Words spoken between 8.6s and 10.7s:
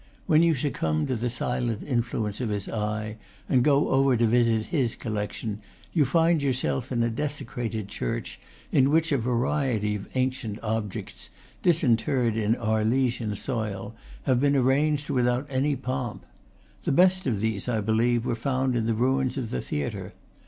in which a variety of ancient